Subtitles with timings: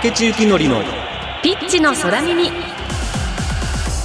[0.00, 0.80] 竹地幸典の
[1.42, 2.52] ピッチの空耳。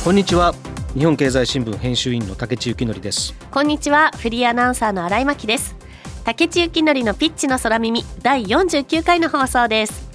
[0.03, 0.55] こんにちは。
[0.95, 3.35] 日本経済新聞編集員の竹地幸典です。
[3.51, 4.09] こんにちは。
[4.17, 5.75] フリーアナウンサーの新井真希です。
[6.23, 10.09] 竹地幸典のピッチの空耳第49回の放送です。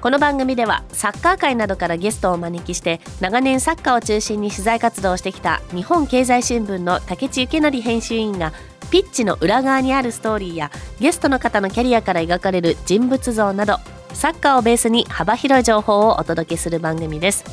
[0.00, 8.52] この番組ではサッカー界などからゲストをお招きして長年サッカーを中心に取材活動をしてきた日本経済新聞の竹地幸典編集員が
[8.92, 13.78] ピッチの裏側にあるストーリーやゲストの方のキャリアから描かれる人物像など
[14.16, 17.44] サッカーをベースに幅広い情報をお届けする番組です。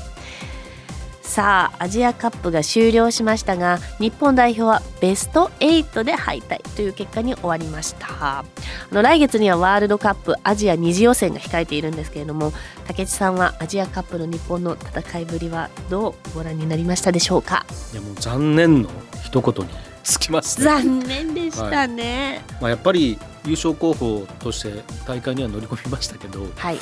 [1.21, 8.07] さあアジアカップが終了しましたが日本代表はベスト8で敗退という結果に終わりました。
[8.39, 8.45] あ
[8.91, 12.53] の来月にはワールドカップアジア二次予選が控えているんですけれども
[12.87, 17.65] 竹内さんはアジアカップの日本の戦いぶりはどうご覧になりましたでしょうか？
[17.91, 18.89] いやもう残念の
[19.23, 19.73] 一言に
[20.03, 26.77] つきます、ね、残念でしたね、まあやっぱり優勝候補として大会には乗り込みましたけどはい。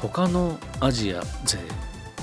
[0.00, 1.58] 他のアジア勢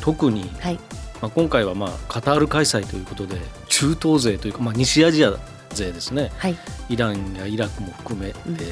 [0.01, 0.79] 特に、はい。
[1.21, 5.33] まあ、今回はまあカタール開催ということで中東勢というか、まあ、西アジア
[5.71, 6.31] 勢ですね。
[6.37, 6.55] はい。
[6.89, 8.63] イランやイラクも含めて、うんうん。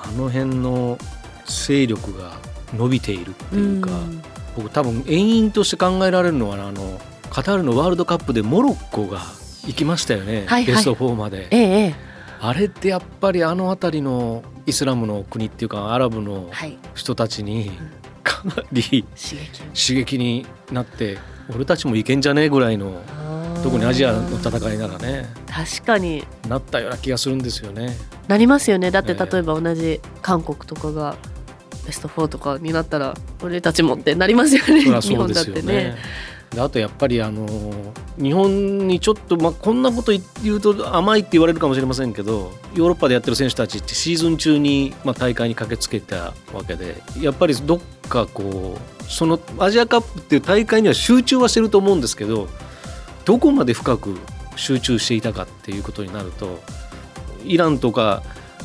[0.00, 0.98] あの辺の
[1.46, 2.32] 勢力が
[2.74, 4.22] 伸びているっていうか、ん。
[4.56, 9.20] 僕多分遠因として考えられるのはあのカタールのワールドカップでモロッコが
[9.66, 10.66] 行きましたよね、はいはい。
[10.66, 11.46] ベスト4まで。
[11.50, 12.07] ええええ
[12.40, 16.78] あれってやっぱりあの辺りのイスラムの国っていうかアラブのはい。
[16.94, 17.70] 人たちに
[18.22, 19.36] かなり刺
[19.74, 21.18] 激刺激になって
[21.54, 23.02] 俺たちもいけんじゃねえぐらいの
[23.62, 25.26] 特にアジアの戦いならね。
[25.50, 26.24] 確かに。
[26.48, 27.96] なったような気がするんですよね。
[28.28, 28.90] なりますよね。
[28.90, 29.26] だってええ。
[29.32, 31.16] 例えば同じ韓国とかが
[31.86, 34.82] ベスト4とかになったら俺たちもってなりますよね。
[34.82, 35.96] そりゃ日本だってねね。
[36.52, 37.46] であとやっぱりあの
[38.16, 52.48] 日本にちょっと、まあ、こんなこと言うと甘いって言われるかもしれませんけどヨーロッパでやってる選手たちってシーズン中に、まあ、大会に駆けつけたわけでやっぱりどっかこうそのアジアカップっていう大会には集中はしてると思うんですけど
[53.24, 54.16] どこまで深く
[54.56, 56.60] 集中していたかっていうことになると
[57.44, 58.22] イランとか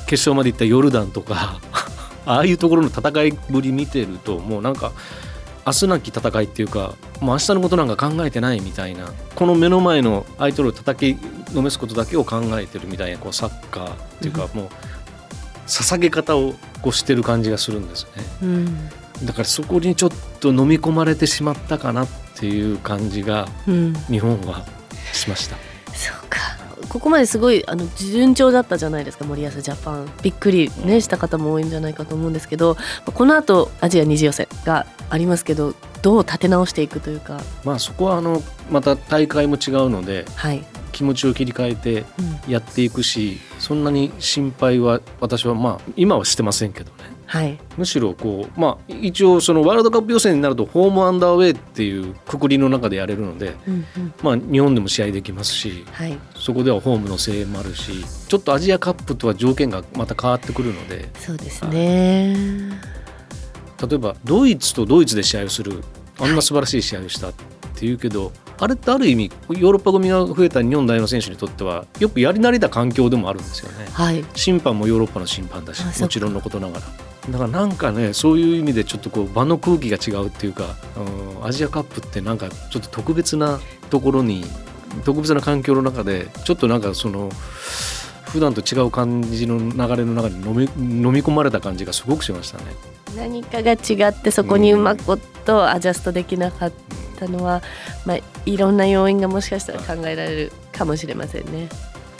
[0.07, 1.59] 決勝まで行ったヨルダンとか
[2.25, 4.91] ああいうところの戦いぶり見てるともうなんか
[5.65, 11.17] 明日なき戦いっていうかもう明日のことなんか考えてないみたいなこの目の前の相手を叩き
[11.53, 14.69] のめすことだけを考えてるみたいなこうサッカーっていうかもう
[15.67, 18.23] 捧げ方をこうしてる感じがするんですね。
[18.41, 18.89] うん。
[19.25, 24.65] だからそこにちょっと飲み込まれてしまったかなっていう感じがうん日本は
[25.13, 25.72] しましたそうか
[26.93, 30.11] ここまですごいあの順調だったじゃないですか森保ジャパン。
[30.21, 37.41] びっくりねした方も多いんじゃないかと思うんですけどこの後アジア二次予選がありますけどどう立て直していくというか。
[37.63, 42.05] まあそこはあのまた大会も違うのではい、気持ちを切り替えて
[42.45, 42.51] うん。
[42.51, 46.97] やっていくしそんなに心配は私はまあ今はしてませんけどね。
[47.25, 47.59] はい。
[47.77, 54.13] むしろこうまあ一応そのワールドカップ予選になるとホームアンダーウェイっていうくくりの中でやれるのでうんうん。
[54.21, 56.17] まあ日本でも試合できますしはい。
[56.35, 62.37] そこではホームの声援もあるしちょっとアジアカップとは条件がまた変わってくるのでそうですね。
[63.81, 65.83] 例えばドイツとドイツで試合をする
[66.19, 67.33] あんな素晴らしい試合をしたっ
[67.75, 73.87] ていうけど、あれってある意味ヨーロッパ組が増えた日本代表の選手にとってはよくやり慣れた環境でもあるんですよね。
[73.91, 74.23] はい。
[74.35, 76.81] 審判もヨーロッパの審判だしもちろんのことながら。
[77.29, 80.75] だからなんかねそういう意味でちょっとこう場の空気が違うっていうか、
[81.39, 83.59] うん、アジアカップってなんかちょっと特別な
[83.89, 84.43] ところに
[85.05, 87.29] 特別な環境の中でちょっとなんかその
[88.25, 92.65] 普段と違う感じの流れの中に飲み飲み込まれた感じがすごくしましたね。
[93.15, 97.61] 何かが違ってそこにうまくことアジャストできなかったたのは、
[98.05, 101.69] まあ、いろんな要因がもしかしたら考えられるかもしれませんね。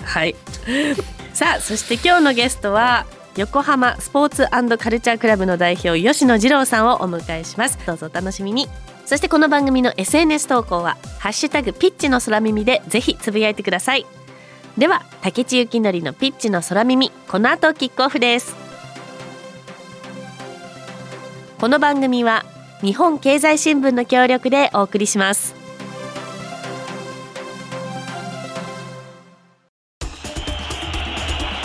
[0.04, 0.36] はい。
[1.34, 3.06] さあそして今日のゲストは
[3.36, 7.80] 横浜スポーツカルチャークラブの代表吉野二郎さんをお迎えします。
[7.86, 8.70] どうぞお楽しみに。
[9.06, 14.06] そしてこの番組の SNS 投稿はハッシュタグピッチの空耳でぜひつぶやいてください。
[14.78, 18.56] では竹地幸典のピッチの空耳この後キックオフです。
[21.60, 22.46] この番組は
[22.84, 25.56] 日本経済新聞の協力でお送りします。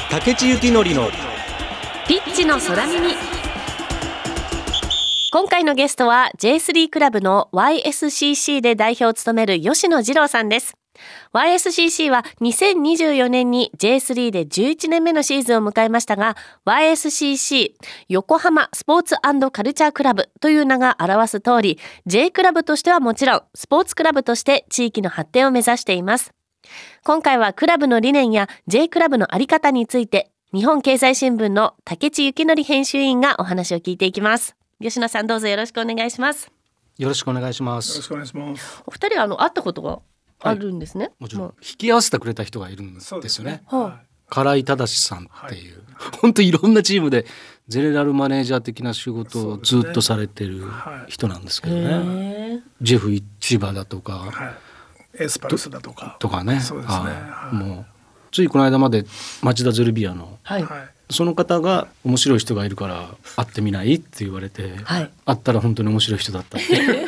[0.08, 1.10] 竹地幸典の
[2.06, 3.14] ピッチの空耳。
[5.32, 10.74] 今回のゲストは J3 クラブの YSCC で代表を務める吉野二郎さんです
[11.32, 16.36] YSCC は2024年に J3 で11年目のシーズンを迎えましたが
[16.66, 17.72] YSCC
[18.08, 19.16] 横浜スポーツ
[19.50, 26.32] カルチャークラブという名が表す通り J クラブとしてはもちろんスポーツクラブとして地域の発展を目指しています。
[27.04, 34.56] 今回はクラブの理念や J クラブのあり方について日本経済新聞の竹地幸則編集員がお話を聞いていきます。
[34.80, 36.50] 吉野さんどうぞよろしくお願いします。
[36.98, 38.82] よろしくお願いしまよろすしくお願いします。
[38.86, 40.00] お二人はあの会ったことが
[40.40, 41.46] あるんですね、もちろん。
[41.48, 43.62] ま引き合わせてくれた人がいるんですそうよね。
[43.66, 44.00] は
[44.30, 45.82] 唐井正さんっていう、
[46.20, 47.26] 本当いろんなチームで
[47.66, 52.60] ゼネラルマネージャー的な仕事をずっとされてるはい人なんですけあどね、へえ。
[52.80, 54.50] ジェフ市場だとか、は
[55.18, 55.24] い。
[55.24, 56.16] エスパルスだとか。
[56.20, 56.60] とかね。
[56.60, 56.98] そうですね。
[56.98, 57.12] はい。
[57.12, 57.54] はい。
[57.54, 57.86] もう
[58.30, 59.04] ついこの間まで
[59.42, 60.38] 町田ゼルビアの。
[60.42, 60.62] はい。
[60.62, 60.88] はい。
[61.10, 65.10] その方が面白い人がいるから会ってみないって言われて、はい。
[65.24, 66.74] 会ったら本当に面白い人だったって。
[66.74, 67.06] い う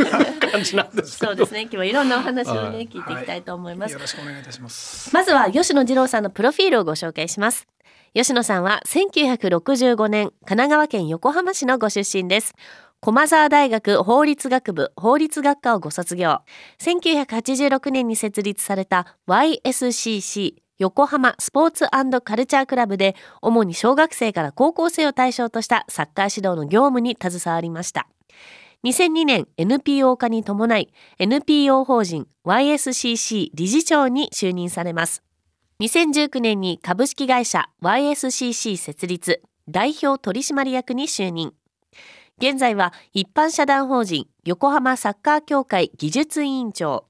[0.61, 1.63] 感じなんですそうですね。
[1.63, 2.89] 今日はいろんなお話をね、はい。
[2.89, 5.15] 聞いていきたいと思います、よろしくお願いいたします。
[5.15, 7.67] まずは吉野次郎さんのプロフィールをご紹介します。
[8.15, 12.55] 吉野さんは1965年神奈川県横浜市のご出身です。
[13.01, 16.41] 駒沢大学法律学部法律学科をご卒業。
[16.81, 21.87] 1986年に設立された YSCC 横浜スポーツ
[22.23, 28.09] カルチャークラブで主に小学生から高校生を対象としたサッカー指導の業務に携わりました
[28.83, 35.23] 2002年 NPO 化に伴い NPO 法人 YSCC 理事長に就任されます。
[35.81, 41.53] 2019年に株式会社 YSCC 設立代表取締役に就任。
[42.39, 47.05] 現在は一般社団法人横浜サッカー協会技術委員長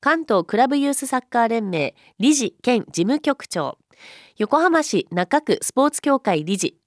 [0.00, 3.76] 関東クラブユースサッカー連盟理事兼事務局長
[4.38, 6.78] 横浜市中区スポーツ協会理事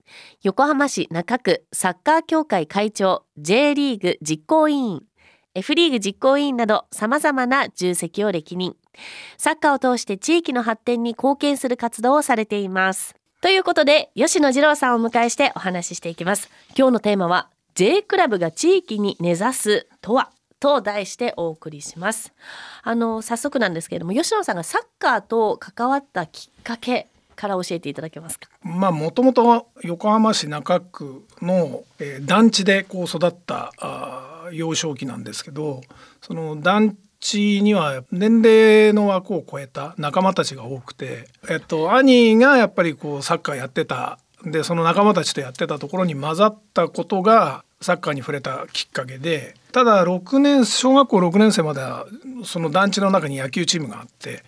[0.44, 5.04] 横浜市中区サッカー協会会長 J リーグ実行委員
[5.54, 8.76] F リーグ実行委員など様々な重責を歴任。
[9.38, 13.16] サッカーを通して地域の発展に貢献する活動をされています。
[13.42, 16.50] ということで吉野次郎さんをお迎えしてお話ししていきます。
[16.78, 20.32] 今日のテーマは J クラブが地域に根ざすとは？
[20.60, 22.34] と題してお送りします。
[22.82, 28.50] あの早速なんですけれども吉野さんがサッカーと関わったきっかけから教えていただけますか？
[28.64, 33.72] まあもともと横浜市中区の、えー団地でこう育った
[34.52, 35.82] 幼少期なんですけど
[36.22, 52.06] その団地には年齢の枠を超えた仲間たちが多くて、えっと、兄がやっぱりこうサッカーやってたでその仲間たちとやってたところに混ざったことがサッカーに触れたきっかけでただ6年小学校6年生までは
[52.44, 54.44] その団地の中に野球チームがあって。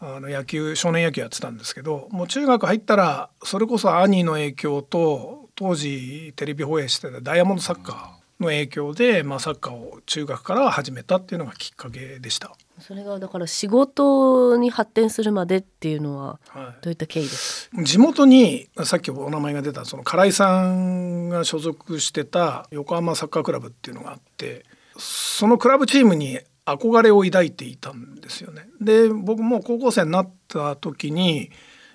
[0.00, 12.54] あの野球少年野球やってたんですけどもう中学入ったらそれこそ兄の影響と当時テレビ放映してたダイヤモンドサッカーの影響で、まあ、サッカーを中学からは始めたっていうのがきっかけでした。
[12.78, 24.64] それがだから仕事に発展するまでっていうのははどういった経緯ですい、地元にさっきお名前が出たその唐井さんが所属してた横浜サッカークラブっていうのがあって
[24.96, 26.38] そのクラブチームに
[26.74, 28.68] 憧れを抱いていたんですよね。
[28.80, 31.50] で僕も高校生になった時に、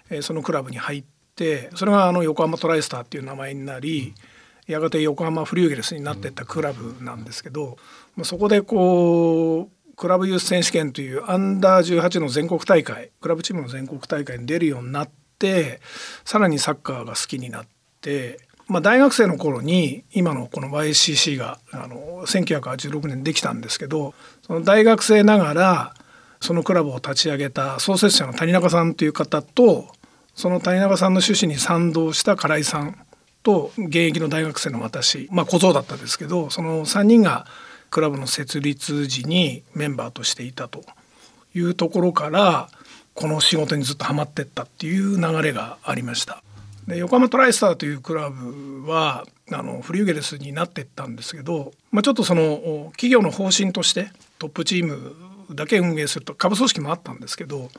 [0.09, 1.03] えーそのクラブに入っ
[1.35, 4.13] てそれがあの横浜トライスターっていう名前になり
[4.67, 7.77] やがて横浜フリューゲルスになっていったクラブなんですけど、
[8.15, 15.81] まあそこでこうクラブユース選手権というアンダー18の全国大会クラブチームの全国大会に出るようになって
[16.25, 17.65] さらにサッカーが好きになっ
[18.01, 18.39] て。
[18.65, 24.13] まあ、大学生の頃に今のこの YCC があの1986年できたんですけど
[24.45, 25.93] その大学生ながら
[26.41, 29.87] そのクラブを立ち上げた創設者の谷中さんという方と
[30.35, 32.97] その谷中さんの趣旨に賛同した唐井さん
[33.43, 37.45] と現役の大学生の私まあ小僧だったんですけどその3人が
[37.89, 40.83] クラブの設立時にメンバーとしていたと
[41.55, 42.67] いうところから
[43.13, 46.43] この仕事にずっとハマってったっていう流れがありました。
[46.87, 54.09] で横浜トライスターというクラブはあのフリューゲルスになっていったんですけど、まあ、ちょっとその企業の方針として
[54.39, 55.15] トップチーム
[55.55, 57.69] だけ運営すると下部組織もあったんですけど、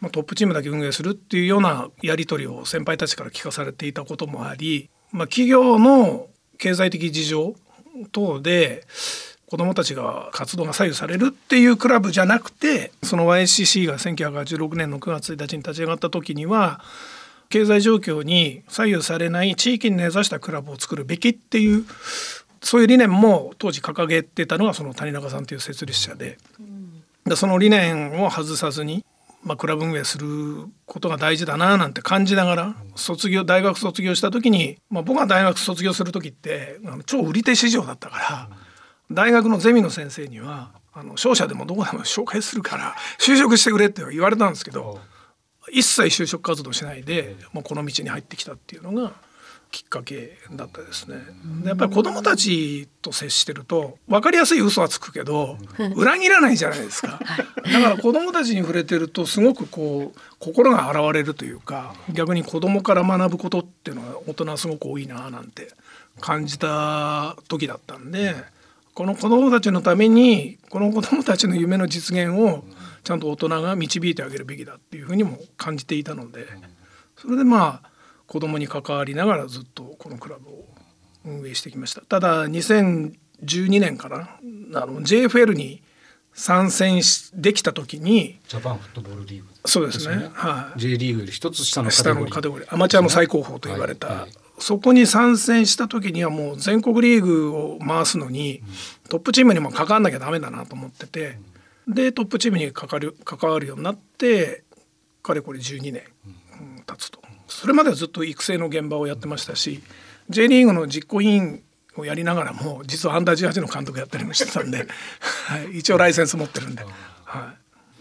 [0.00, 7.54] まあ、トップチームだけ運営するっていうようなやり取りを先輩たちから聞かされていたこともあり、まあ、企業の経済的事情
[8.12, 8.86] 等で
[9.50, 16.80] 子どもたちが活動が左右されるっていうクラブじゃなくてその YCC が1986年の9月1日に立ち上がった時には
[17.50, 21.84] 経済状況に左右されない地域に根ざしたクラブを作るべきっていう
[22.62, 26.38] そういう理念も当時掲げてたのがその谷中さんという設立者で。
[27.26, 29.04] でその理念を外さずに、
[29.44, 38.48] まあ、クラブ運営することが大事だななんて感じながら卒業大学卒業した時に、まあ、僕が大学卒業する時ってあの超売り手市場だったから
[39.12, 44.98] 大学のゼミの先生にはあの商社でもどこでも紹介するから就職してくれって言われたんですけど
[45.72, 49.12] 一切就職活動しないでもうこの道に入ってきたっていうのが
[49.70, 51.16] きっかけだったですね。
[51.62, 55.58] でやっぱり子どもたちと接してると分かりやすい嘘はつくけど
[55.94, 57.20] 裏切らないじゃないですか。
[57.72, 65.72] だから子どもたちに触れてるとすごくこう心が洗われるというか逆に子どもから学ぶことっていうのは大人はすごく多いななんて
[66.20, 68.34] 感じた時だったんで
[68.94, 72.64] この子どもたちのためにこの子どもたちの夢の実現を
[73.04, 76.46] ちゃんと大人が導いてあげるべきだっていうふうにも感じていたので
[77.16, 77.90] それでまあ
[78.26, 80.64] 子どもに関わりながらずっとこのクラブを
[81.24, 82.00] 運営してきました。
[82.02, 84.38] ただ2012年かな
[84.74, 85.82] あの JFL に
[86.32, 87.02] 参戦
[87.34, 90.30] できた時にジャパンフットボールリーグ、そうですね。
[90.32, 92.74] はい、J リーグより一つ下の下のカテゴリー。
[92.74, 94.26] アマチュアの最高峰と言われた、
[94.60, 98.62] そこに参戦した時にはもう全国リーグを回すのに、
[99.08, 101.38] トップチームにも関わんなきゃダメだなと思ってて、
[101.88, 104.62] うん、でトップチームに関わる関わるようになって
[105.22, 106.02] かれこれ12年、
[106.60, 107.20] うん、経つと。
[107.48, 109.82] それまではずっと育成の現場をやってましたし
[110.28, 111.62] J リーグの実行委員
[111.96, 114.86] をやりながらも実はアンダー18の監督やったりもしてたんで、
[115.46, 116.84] はい、一応ライセンス持ってるんで、
[117.24, 117.54] は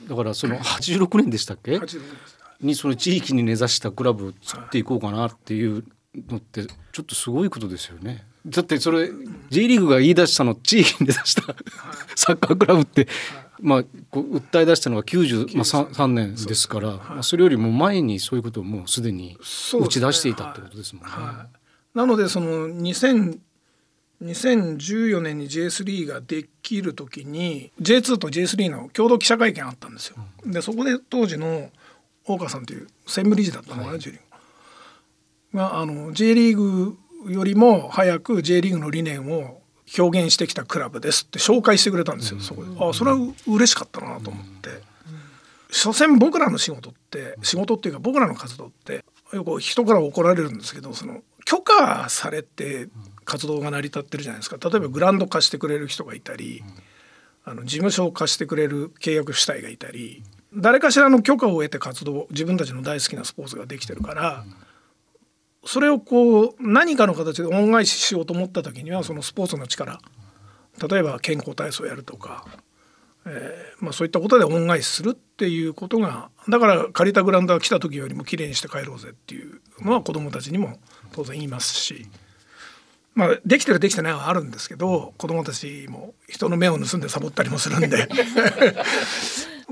[0.06, 1.80] い、だからその86年でしたっけ？
[2.62, 5.84] にその地域に根ざしたクラブを作っていこうかなっていう
[6.16, 8.26] のってちょっとすごいことですよね。
[8.46, 9.10] だってそれ
[9.50, 11.44] J リーグが言い出したの地域に根ざした
[12.16, 13.08] サッカークラブって、
[13.60, 16.68] まあ、こう訴え出したのが93、年です。
[16.68, 19.38] から、まあ、それよりも前にそういうことをもうすでに
[19.80, 21.12] 打ち出していたってことですもんね。
[21.94, 23.40] なのでその2000
[24.22, 30.18] 2014年に J3 ができる時に J2 と J3 の共同記者会見あったんですよ。
[30.46, 31.70] でそこで当時の
[32.26, 34.20] 大川さんという専務理事だったのかな、はい、J リー。
[34.20, 34.29] グ
[35.54, 39.62] があの J リーグよりも早く J リーグの理念を
[39.98, 42.70] 表現してきたクラブですって紹介してくれたんですよ、そこで。
[42.80, 44.70] あそれは嬉しかったなと思って、
[45.72, 49.04] 所詮僕らの仕事って仕事っていうか僕らの活動って
[49.34, 52.88] よく人から怒られるんですけどその許可されて
[53.26, 54.58] 活動が成り立ってるじゃないですか。
[54.70, 56.64] 例えばグランド貸してくれる人がいたり、
[57.44, 64.46] あの事務所を貸してくれる契約主体がいたり誰かしらの許可を得て活動自分たちの大好きなスポーツができてるから、
[65.66, 70.00] それをこう何かの形で恩返ししようと思った時にはそのスポーツの力。
[70.88, 72.46] 例えば健康体操やるとか、
[73.26, 80.78] えーまあ、そういったことで恩返しするっていうことがだから借りたグラウンドが来た時よりもきれいにして帰ろうぜっていうのは子どもたちにも
[81.12, 82.08] 当然言いますし。
[83.16, 88.08] まあ、できてるできてないはあるんですけど子どもたちも人の目を盗んでサボったりもするんで。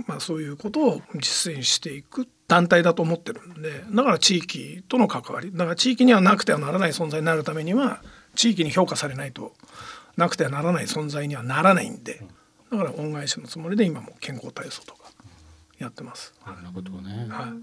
[0.05, 8.01] まあそういうことを実践していく団体だと思ってるんでだから地域との関わりだから地域にはなくてはならない存在になるためには
[8.35, 9.53] 地域に評価されないと
[10.15, 12.23] なくてはならない存在にはならないんで
[12.71, 15.07] だから恩返しのつもりで今も健康体操とか
[15.77, 16.33] やってます。
[16.45, 17.57] なるほどね、はい、はい。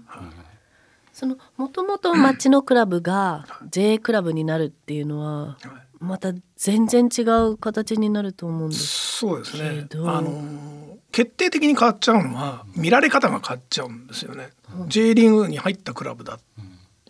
[1.11, 5.57] そのもともと町のクラブが J クラブになるっていうのは
[5.99, 8.85] また全然違う形になると思うんです
[9.19, 9.87] そうですね。
[10.05, 16.39] あの決定的に変わっちゃうのは見られ方が変わっちゃうんですよね、うん、J リーグに入ったクラブだ、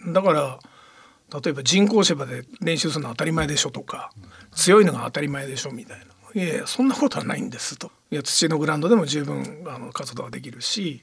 [0.04, 0.60] うん、だから
[1.42, 6.06] 例えば人工芝で練習するのは当たり前でしょとか、うん、強いのが当たり前でしょみたいな。
[6.36, 7.92] いやいやそんなことはないんですと。
[8.12, 11.02] いや土のグラウンドでも十分あの活動ができるし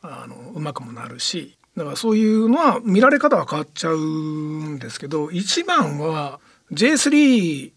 [0.00, 1.56] あのうまくもなるし。
[1.76, 6.38] だからそういうのは見られ方は変わっちゃうんですけど一番は
[6.72, 7.72] J3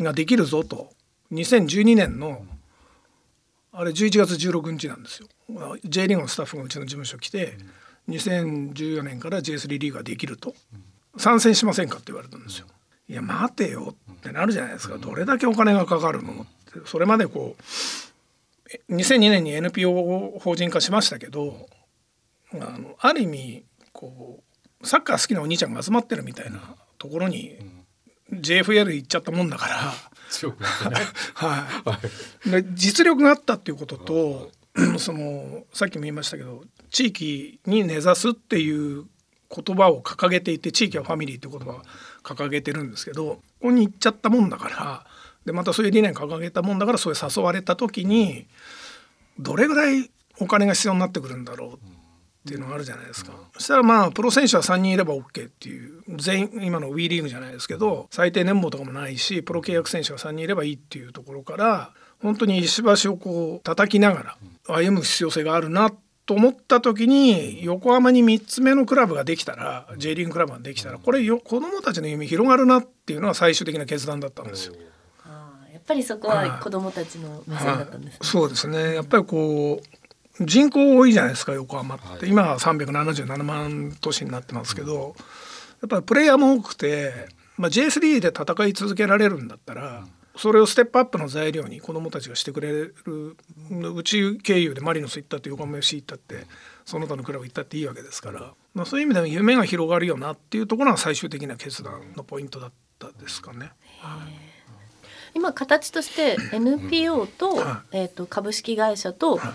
[0.00, 0.90] ができるぞと。
[1.32, 2.44] 2012年の
[3.72, 5.28] あれ11月16日なんですよ。
[5.84, 7.56] J リーグのスタッフがうちの事務所来て
[8.08, 10.54] 2014年から J3 リーグができると。
[11.16, 12.66] 参戦しませんかって言われたんですよ。
[13.08, 14.98] いや待てよってなるじゃないですか。
[14.98, 16.42] どれだけお金がかかるの？
[16.42, 21.68] ってそれまでこう2002年に NPO 法人化しましたけど
[22.52, 24.42] あのある意味こ
[24.80, 27.58] うサッカー好きなお兄ちゃんが集まってるみたいなところに
[28.32, 29.74] JFL 行っちゃったもんだから、
[31.34, 32.00] は
[32.46, 34.50] い、で実力があったっていうことと
[34.98, 39.04] そのさっきも言いましたけど地域に根ざすっていう
[39.54, 41.82] 言葉を掲げていて地域はファミリーっていう言葉を
[42.22, 45.06] 掲げてるんですけどここに行っちゃったもんだから
[45.44, 48.46] でまたそういう理念掲げたもんだからそういう誘われた時に
[49.38, 51.78] どれぐらいお金が必要になってくるんだろうっ
[52.46, 61.92] ていうのがあるじゃないですか、そしたらまあプロ選手は3人いれば OK っていう全員今の WE リーグじゃないですけど最低年俸とかもないしプロ契約選手が3人いればいいっていうところから
[62.22, 65.92] 本当に石橋をこう叩きながら歩む必要性があるな
[66.26, 74.74] と思った時に横浜に3つ目のクラブができたら J リーグクラブができたらこれよ子どもたちの夢広がるなっていうのは最終的な決断だったんですよ。
[75.72, 78.94] やっぱりそこは子どもたちの目線だったんです、ね、そうですね。
[78.94, 79.89] やっぱりこう
[80.40, 85.12] 人口多いじゃないですか横浜って、はい、今は377万都市になってますけど、うん、や
[85.86, 87.12] っぱりプレイヤーも多くて、
[87.56, 92.94] まあ、J3 で戦い続けられるんだったら、うん、それをステップアップの材料に子どもたちがしてくれる
[93.70, 96.46] 宇宙経由でマリノス行ったって横浜 FC 行ったって
[96.84, 102.72] その他のクラブ行ったっていいわけですから、まあ、そういう意味でも夢が広がるよなっていうところが最終的な決断のポイントだっ
[103.08, 103.72] ったですかね。
[105.32, 109.54] 今形として NPO と,、はえー、と株式会社とは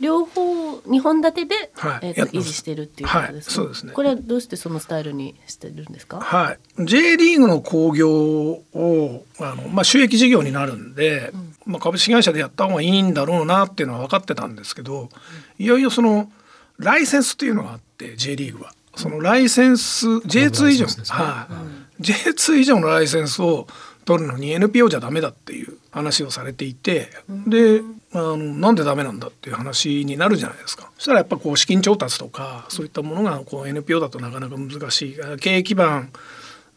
[0.00, 2.00] 両方2本立てで、はい。
[2.02, 3.64] えー、維持してるっていうことですか、はい。
[3.64, 3.92] そうですね。
[3.92, 11.32] これはどうしてそのスタイルにしてるんですか、はい、J リーグの興行をあの、まあ、収益事業になるんで、
[11.66, 15.08] まあ、株式会社でやった方がいいんだろうなっていうのは分かってたんですけど
[15.58, 16.30] いよいよその
[16.78, 18.72] ライセンスっていうのがあって J リーグは。
[18.96, 20.92] そのライセンス J2 以上、ね。
[21.08, 21.46] は
[22.00, 22.02] い。
[22.02, 23.68] J2 以上のライセンスを
[24.04, 27.10] 取るのに NPO じゃダメだっていう話をされていて、
[27.46, 30.90] であのなんでダメなんだっていう話になるじゃないですか。
[30.96, 35.16] そしたらやっぱこう資金調達とかそういったものがこう NPO だとなかなか難しい。
[35.40, 36.10] 経営基盤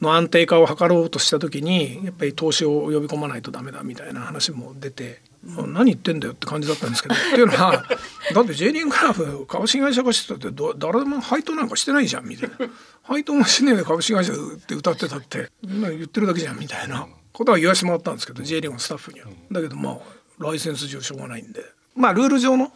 [0.02, 7.86] の安定化を図ろうとした時にやっぱり投資を呼び込まないとダメだみたいな話も出て、何言ってんだよって感じだったんですけどっていうのは
[8.34, 12.68] だって J リーグクラブ株式会社化してたってど誰も配当なんかしてないじゃんみたいな。
[13.04, 14.36] 配当もしねえで株式会社っ
[14.68, 19.28] て歌ってたって言ってるだけじゃんみたいなことは言わせてもらったんですけど J リーグのスタッフには。
[19.52, 19.98] だけどまあ
[20.42, 21.64] ライセンス上しょうがないんで。
[21.96, 22.72] まあルール上の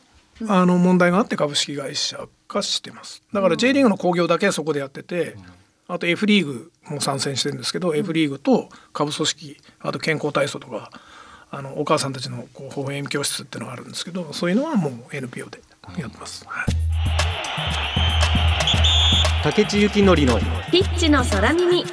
[0.47, 3.23] あの問題があって株式会社化してます。
[3.33, 5.35] だから J リーグの興行だけそこでやってて、
[5.87, 10.91] あと F リーグも参戦してるんですけど、F リーグと下部組織あと健康体操とか
[11.51, 15.61] あのお母さんたちのこう微笑み教室っていうのがあるんですけどそういうのはもう NPO で
[15.97, 16.45] やってます。
[16.45, 16.65] はい。
[19.43, 20.39] 竹地幸典の
[20.71, 21.85] ピッチの空耳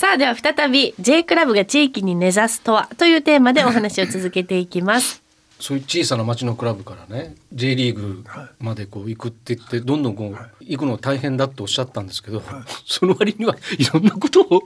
[0.00, 5.22] さあでは再び J クラブが地域に根ざすとはというテーマでお話を続けていきます。
[5.60, 8.24] そういう小さな町のクラブからね J リーグ
[8.60, 12.42] までこう行くって言ってどんどんこう行くの大変だっておっしゃったんですけど、
[12.86, 14.62] その割にはいろんなことを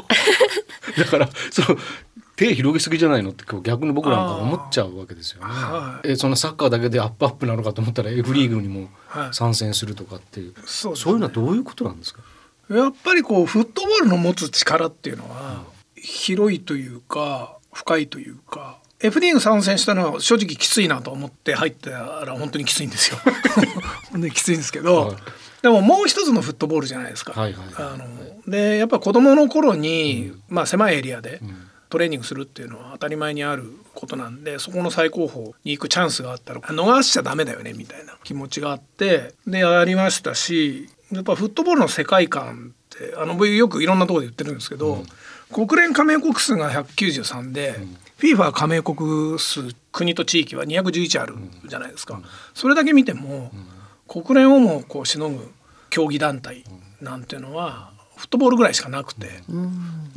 [0.97, 1.79] だからその
[2.37, 5.49] 手広げすぎじゃないのってこう逆に僕なんか思っちゃうわけですよね。
[5.53, 6.11] はい。
[6.11, 9.35] えそのサッカーだけでアップアップなのかと思ったら F リーグにもはい。
[9.35, 11.05] 参戦するとかっていう、そうですね。
[11.07, 12.21] そういうのはどういうことなんですか？
[12.69, 15.65] やっぱりこうフットボールの持つ力っていうのは
[15.97, 23.19] 広いというか深いというか F リーグ参戦したのは正直きついなと思って入ったら本当にきついんですよ。
[24.11, 25.17] 本当にきついんですけど、はい
[25.65, 27.33] でももう一つのフットボールじゃないですか。
[27.33, 28.07] はいはいあの
[28.47, 45.03] でやっぱ子供の頃に、まあ、狭いエリアでんトレーニングするっていうのは当たり前にあることなんでそこの最高峰に行くチャンスがあったら逃しちゃダメだよねみたいな気持ちがあってでやりましたしやっぱフットボールの世界観ってあの僕よくいろんなところで言ってるんですけど、
[45.53, 47.75] 国連加盟国数が193で、
[48.19, 51.35] FIFA 加盟国数国と地域は211ある
[51.67, 52.21] じゃないですか、
[52.55, 53.51] それだけ見ても、
[54.09, 55.53] 国連をもこうしのぐ
[55.91, 56.65] 競技団体
[57.01, 59.41] なんていうのはフットボールぐらいしかなくて、だか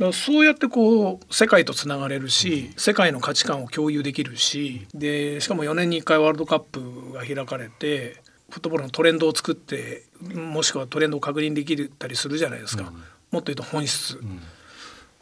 [0.06, 12.92] らそうやってこう世界とつながれるし世界の価値観を共有できるしでしかも4年に1回ワールドカップが開かれてフットボールのトレンドを作ってもしくはトレンドを確認できたりするじゃないですか、
[13.30, 14.18] もっと言うと本質。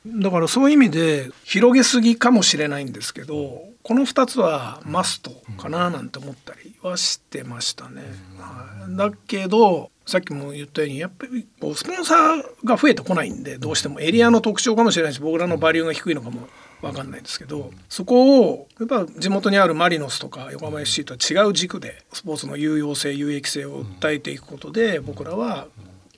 [0.06, 8.02] だからそういう意味で広げすぎかもしれないんですけどこの2つはマストかななんて思ったりはしてましたね。
[8.38, 8.96] はい。
[8.96, 16.46] だけどさっきも言ったようにやっぱりスポンサーが増えてこないんでどうしてもエリアの特徴かもしれないし僕らのバリューが低いのかも
[16.87, 25.68] 分かんないんですけどそこをやっぱ地元にあるマリノスとか横浜 FC とは違う軸でスポーツの有用性有益性を訴えていくことで僕らは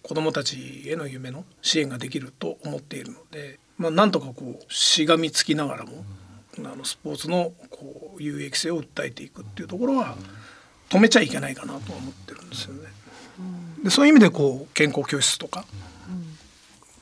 [0.03, 6.05] 子どもたちへの夢の支援ができると思っているので、まあ、なんとかこうしがみつきながらも、
[6.61, 10.17] あのスポーツのこう有益性を訴えていくっていうところは
[10.89, 12.89] 止めちゃいけないかなとは思ってるんですよね。
[13.85, 15.67] でそういう意味でこう健康教室とか、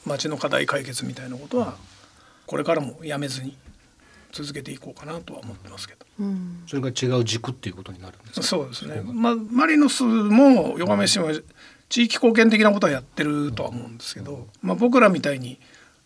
[0.05, 1.77] 町の課題解決みたいなことは
[2.47, 3.57] これからもやめずに
[4.33, 6.07] 続けていこうかなとは思ってますけど。
[6.67, 8.43] それが違う軸っていうことになるんですか？
[8.43, 9.03] そうですね。
[9.05, 11.31] まあマリノスも横浜市も
[11.89, 15.59] 地域貢献的なことはやってるとは思うんですけど、まあ僕らみたいに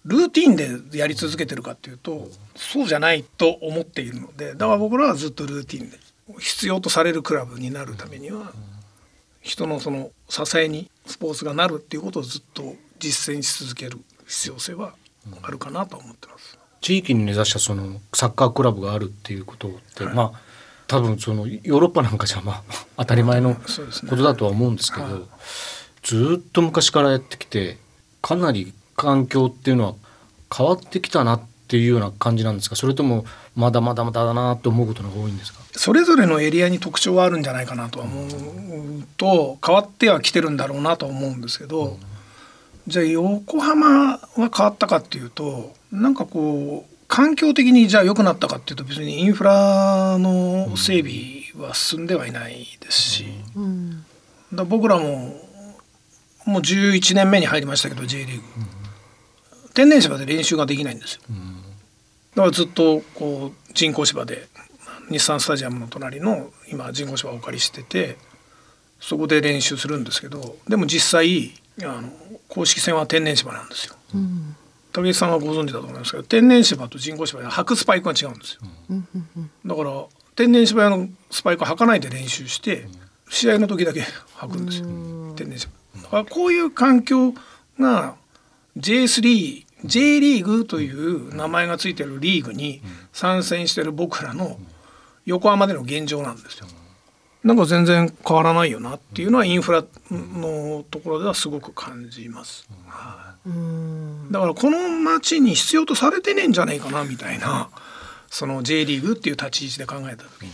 [0.04, 5.98] ルーティンでやり続けてるかっていうとそうじゃないと思っているので、だから僕らはずっとルーティンで
[6.38, 8.52] 必要とされるクラブになるためには
[9.42, 14.94] 人のその支えにスポーツがなるっていうことをずっと実践し続ける必要性は
[15.42, 16.58] あるかなとは思ってます。
[16.80, 20.40] 地域に根ざしたそのサッカークラブがあるっていうことって、まあ
[20.86, 22.62] 多分そのヨーロッパなんかじゃまあ
[22.96, 23.60] 当たり前のこ
[24.16, 25.12] とだとは思うんですけど、はい。
[26.02, 27.76] ずっと昔からやってきて
[28.22, 29.94] かなり環境っていうのは
[30.56, 32.76] 変わってきたなっていうような感じなんですか？
[32.76, 35.60] それともまだまだまだだなと思うことの方が多いんですか？
[35.72, 38.28] それぞれのエリアに特徴はあるんじゃないかなとは思う
[39.16, 41.98] と変わってはきてるんだろうなとは思うんですけど、
[42.90, 53.26] じゃあ横浜は変わったかっていうとなんかこう環境的にじゃあ良くなったかっていうと別にインフラの整備は進んではいないですし、
[53.56, 54.04] うん
[54.52, 55.36] だ僕らも
[56.44, 58.42] もう11年目に入りましたけど J リーグ。
[59.74, 61.20] 天然芝で練習ができないんですよ。
[62.34, 64.48] だからずっとこう人工芝で
[65.08, 68.16] 日産スタジアムの隣の今人工芝をお借りしてて
[68.98, 71.52] そこで練習するんですけどでも実際
[71.86, 72.10] あの
[72.48, 73.94] 公式戦は天然芝なんですよ。
[74.14, 74.56] うん
[74.92, 78.60] 武井さんはご存知だと思いますけど天然芝と人工芝で履くスパイクが違うんですよ。
[79.64, 82.88] だから天然芝のスパイク履かないで練習して
[83.28, 84.00] 試合の時だけ
[84.38, 84.86] 履くんですよ
[85.36, 85.72] 天然芝。
[86.02, 87.34] だからこういう環境
[87.78, 88.16] が
[88.76, 94.58] J3 J リーグという名前がついてるリーグに参戦してる僕らの
[95.24, 96.66] 横浜での現状なんですよ。
[97.42, 102.68] なんか全然変わらないよなっていうのはインフラのところではすごく感じます。
[102.86, 107.70] はい、だからこの町に必要とされてねえんじゃないかなみたいな
[108.28, 110.48] その J リーグっていう立ち位置で考えた時に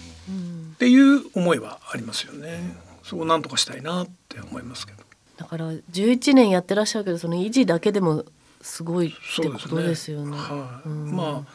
[0.75, 2.77] っていう思いはありますよね。
[3.03, 5.03] そこをなんとかしたいなって思いますけど。
[5.39, 8.25] だから11年やってらっしゃるけどその維持だけでも
[8.63, 10.31] すごいってことですよね。
[10.31, 11.53] ねはい、まあ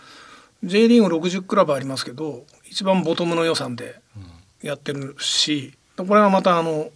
[0.63, 3.99] J リーグ60クラブありますけど一番ボトムの予算で
[4.61, 6.89] やってるしこれはまたあの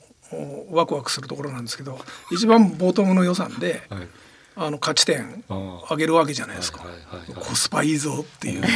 [0.71, 1.99] ワクワクするところなんですけど
[2.31, 4.07] 一番ボトムの予算で、はい、
[4.55, 6.83] あの勝ち点上げるわけじゃないですか、
[7.35, 8.63] コスパいいぞっていう。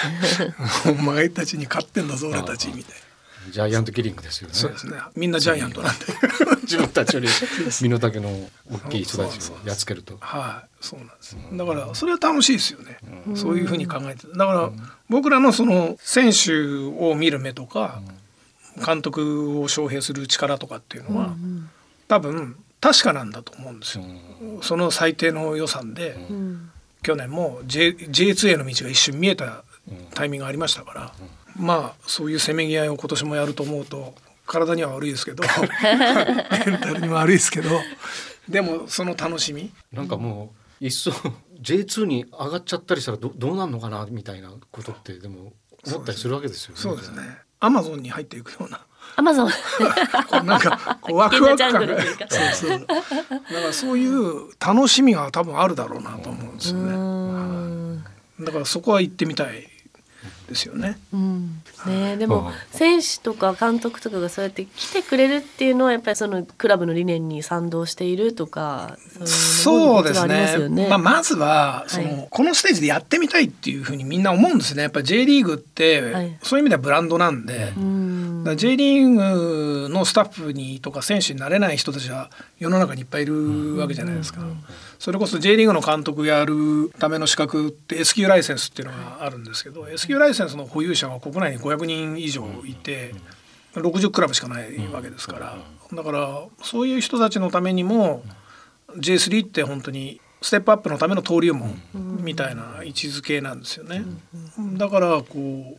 [0.86, 3.09] お前たちに勝ってんだぞ俺たちみたいな。
[3.48, 4.54] ジャイアントキリングですよね。
[4.54, 4.96] そうですね。
[5.16, 6.04] みんなジャイアントなんで。
[6.62, 7.28] 自分たちより
[7.82, 8.28] 身の丈の
[8.70, 10.18] 大きい人たちをやっつけると。
[10.20, 11.36] はい、そうなんです。
[11.52, 12.98] だからそれは楽しいですよね。
[13.34, 14.70] そういうふうに考えて、だから
[15.08, 16.52] 僕らのその選手
[17.02, 18.02] を見る目とか、
[18.84, 21.34] 監督を招聘する力とかっていうのは、
[22.08, 24.04] 多分確かなんだと思うんですよ。
[24.62, 26.16] その最低の予算で、
[27.02, 29.64] 去年も J J2 への道が一瞬見えた
[30.14, 31.12] タイミングがありましたから。
[31.60, 34.14] まあそういうせめぎ合いを今年もやると思うと
[34.46, 35.44] 体には悪いですけど
[36.66, 37.68] メンタルにも悪いですけど
[38.48, 39.72] でもその楽しみ。
[39.92, 41.12] なんかもう一層
[41.62, 45.52] J2 に上がっちゃったりしたらどどうなんのかなみたいなことってでも
[45.86, 46.80] 思ったりするわけですよね。
[46.80, 47.38] そうですね。
[47.60, 48.80] アマゾンに入っていくような。
[49.16, 49.50] アマゾン。
[50.44, 51.80] なんかこうワクワク感が。
[51.80, 52.78] そうそう。
[52.80, 52.96] だか
[53.66, 58.04] らそういう楽しみが多分あるだろうなと思うんですよね。
[58.40, 59.69] だからそこは行ってみたい
[60.50, 60.98] ですよね。
[61.12, 74.82] うん、ねでも選手とか監督とかがそうやって来てくれるっていうのはやっぱりそのクラブの理念に賛同しているとかそうですね、ね、まあ、まずはその、はい、このステージでやってみたいっていうふうにみんな思うんですね。
[74.82, 77.72] やっぱり J リーグって、そういう意味ではブランドなんで、はい、
[78.56, 84.40] J リーグのスタッフにとか選手になれない人たちは世の中にいっぱいいるわけじゃないですか。
[84.98, 93.14] それこそ J リーグの監督やるための資格って S q ライセンスっていうのがあるんですけど S q ライセンスの保有者は国内に500人以上いて
[93.74, 95.58] 60クラブしかないわけですから。
[95.92, 98.22] だからそういう人たちのためにも
[98.96, 104.04] J3 って本当にステップアップのための登竜門みたいな位置づけなんですよね。
[104.74, 105.78] だからこ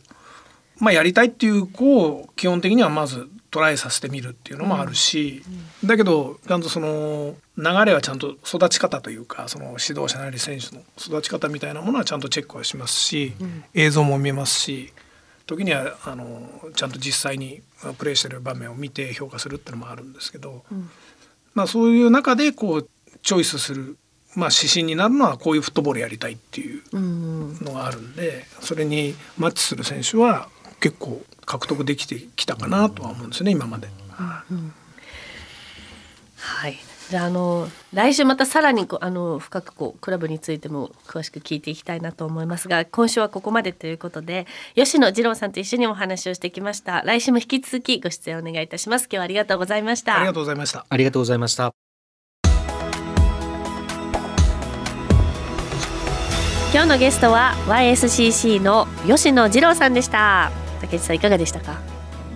[0.82, 5.44] まあやりたいっていう子を基本的にはまずトライさせてみるっていうのもあるし、
[5.84, 13.32] だけどちゃんとその流れはちゃんと育ち方というかその指導者なり選手の育ち方みたいなものはちゃんとチェックはしますし、
[13.74, 14.92] 映像も見ますし
[15.46, 17.62] 時にはあのちゃんと実際に
[17.98, 20.64] プレーしてる場面を見て評価するっていうのもあるんですけど、
[21.54, 22.88] まあそういう中でこう
[23.22, 23.96] チョイスする、
[24.34, 26.82] まあ、指針になるのはこういうフットボールやりたいっていう
[27.62, 30.48] のがあるんでそれにマッチする選手は
[30.82, 33.88] 結構獲得できてきたかなとは思うんですね今まで。
[36.36, 36.76] はい。
[37.08, 47.02] じゃああの来週またさらにこあの深くこうクラブについても詳しく聞いていきたいなと思いますが今週はここまでということで吉野次郎さんと一緒にお話をしてきました。
[47.02, 49.04] 来週も引き続きご出演お願いいたします。
[49.04, 50.16] 今日はありがとうございました。
[50.16, 50.84] ありがとうございました。
[50.88, 51.72] ありがとうございました。
[56.72, 61.80] 今日のゲストは YSCC の吉野次郎さんでした竹内さんいかがでしたか？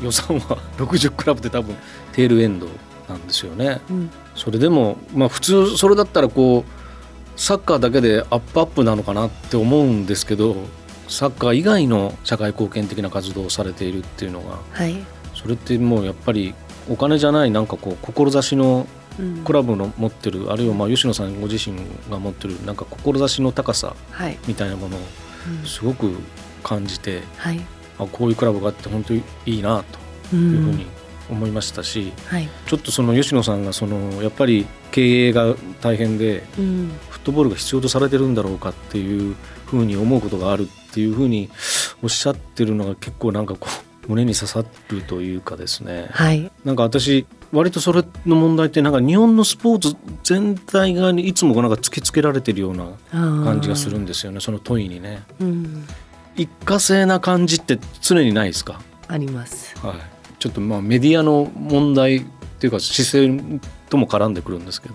[0.01, 1.77] 予算は 60クラブで多分
[2.13, 2.67] テールエンド
[3.09, 10.57] なんですよね、うん、それでもまあ普通それだったらこうサッカーだけでアップアップなのかなって思うんですけど
[11.09, 14.97] サッカー以外の社会貢献的な活動をされているっていうのが、はい、
[15.35, 16.55] それってもうやっぱり
[16.89, 18.87] お金じゃないなんかこう志の
[19.45, 21.79] クラブの持ってる、うん、あるいはまあ吉野さんご自身
[22.11, 23.95] が持ってるなんか志の高さ
[24.47, 25.01] みたいなものを
[25.65, 26.17] すごく
[26.63, 27.61] 感じて、はい、
[27.99, 29.85] あこういうクラブがあって本当にいいな
[30.31, 30.87] というふうに
[31.31, 41.51] 思いましたし、はい、ちょっとその吉野さんがそのやっぱり経営が大変で、うん、フットボールが必要とされてるんだろうかっていうふうに思うことがあるっていうふうに
[42.03, 46.49] おっしゃってるのが結構なんかこう 胸に刺さるというかですね、はい。
[46.65, 55.25] なんか私割とそれの問題ってなんか日本のスポーツ全体がいつもなんか突きつけられてるような感感じがするんですよねその問いにね。
[55.41, 55.89] うん
[56.37, 59.77] 一過性な感じって常にないですか、あります。
[59.79, 59.95] はい、
[60.39, 62.25] ちょっとまあメディアの問題っ
[62.59, 64.95] ていうか姿勢とも絡んでくるんですけど。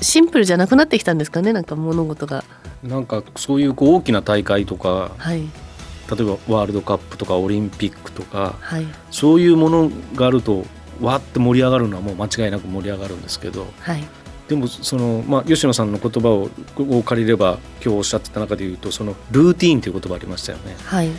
[0.00, 1.52] シンプルじゃなくなってきたんですかね？
[1.52, 2.44] なんか物事が。
[2.84, 5.40] なんかそういうこう大きな大会とかはい。
[5.40, 5.46] 例
[6.20, 8.86] えばワールドカップとかオリンピックとかはい。
[9.10, 10.64] そういうものがあると
[11.00, 14.04] わーって盛り上がるのはもう間違いなく盛り上がるんですけどはい
[14.48, 20.76] でもその、まあ、吉野さんの言葉をを借りれば今日おっしゃってた中で言うとそのルーティーンという言葉ありましたよね。
[20.84, 21.10] はい。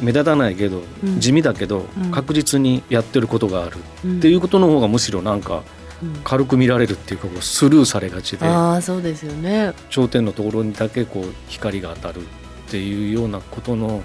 [0.00, 1.20] 目立たないけど、うん。
[1.20, 2.10] 地味だけど、うん。
[2.10, 3.76] 確実にやってることがある。
[4.04, 4.18] うん。
[4.18, 5.62] っていうことの方がむしろなんか
[6.02, 6.14] うん。
[6.24, 8.46] 軽く見られるっていうかこうスルーされがちで。
[8.46, 9.66] ああそうですよね。
[9.66, 12.24] はい頂点のところにだけこう光が当たるっ
[12.68, 14.02] ていうようなことの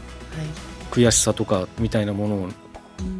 [0.92, 2.50] 悔しさとかみたいなものを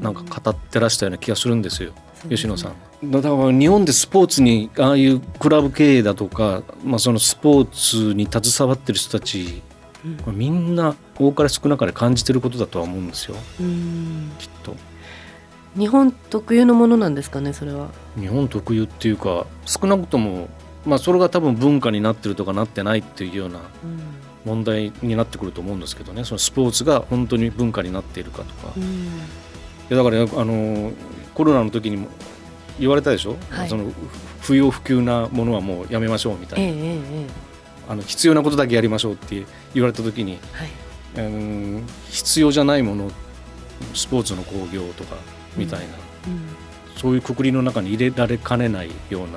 [0.02, 1.94] なんか語ってらしたような気がするんですよ、
[2.30, 3.12] 吉野さん。
[3.12, 9.62] だから日本でスポーツにああいうクラブ経営だとか、まあ、そのスポーツに携わってる人たち
[10.28, 10.38] うん。
[10.38, 13.38] みんな多かれ少なかれ感じてることだとは思うんですよ。
[13.60, 14.32] うん。
[14.40, 14.76] きっと。
[15.78, 17.90] 日本特有のものなんですかねそれは。
[18.20, 20.50] 日本特有っていうか少なくとも、
[20.86, 24.00] まあ、それが多分文化になってるとかなってないっていうようなうん。
[24.46, 26.24] 問題になってくると思うんですけどね。
[26.24, 28.74] そのスポーツが本当に文化になっているかとか。
[28.78, 28.84] うん。
[28.84, 28.88] い
[29.90, 30.92] やだからあの
[31.38, 32.08] コロナの時にも
[32.80, 33.70] 言われたでしょ、はい。
[33.70, 33.92] その
[34.42, 37.28] 不要不急なものはもうやめましょうみたいな、えええええ
[37.88, 40.40] あの必要なことだけやりましょうって言われた時に、
[41.16, 41.28] えはい。
[41.28, 43.12] うん、必要じゃないもの
[43.94, 45.16] スポーツの興行とか
[45.56, 45.92] みたいな、うん
[46.98, 49.28] そういうくくりの中に入れられかねないよう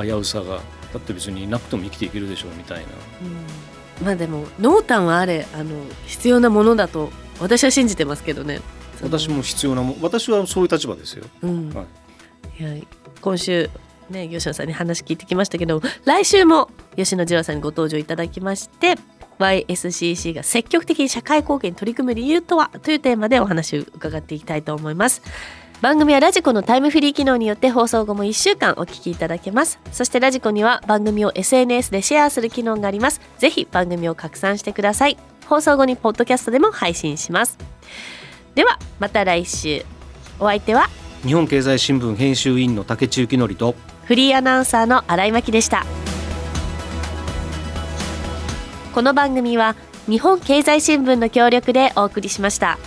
[0.00, 0.08] はい。
[0.08, 0.62] な危うさがだ
[0.98, 2.84] って別にいなくても生きていけるでしょうみたいな。
[4.00, 4.06] うん。
[4.06, 8.60] まあでも濃淡はあれあの必要なものだと私は信じてますけどね
[9.02, 11.24] 私も必要なも私はそういう立場ですよ。
[11.42, 11.70] うん。
[11.70, 11.84] は
[12.58, 12.62] い。
[12.62, 12.84] いや
[13.20, 13.70] 今週
[14.08, 18.94] ね吉野さんに話聞いてきましたけど来週も吉野次郎さんにご登場いただきまして
[19.38, 25.22] YSCC が積極的に社会貢献に取り組む理由とはというテーマでお話を伺っていきたいと思います。
[25.82, 29.78] 番組はラジコのタイムフリー機能によって放送後も1週間お聞きいただけます。
[29.92, 33.20] そしてラジコには番組を SNS でシェアする機能があります。
[33.36, 35.18] ぜひ番組を拡散してください。
[35.46, 37.56] 放送後にポッドキャストでも配信します
[38.56, 39.84] ではまた来週
[40.40, 40.88] お相手は
[41.22, 45.84] 日本経済新聞編集員の竹内幸則とフリーアナウンサーの新井真希でした
[48.94, 49.76] この番組は
[50.08, 52.78] 日本経済新聞の協力でお送りしました。